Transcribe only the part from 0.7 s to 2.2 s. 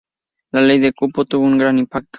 de cupo tuvo un gran impacto.